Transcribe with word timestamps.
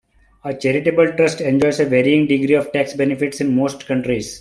A 0.43 0.51
charitable 0.55 1.13
trust 1.15 1.41
enjoys 1.41 1.79
a 1.79 1.85
varying 1.85 2.25
degree 2.25 2.55
of 2.55 2.71
tax 2.71 2.95
benefits 2.95 3.39
in 3.39 3.55
most 3.55 3.85
countries. 3.87 4.29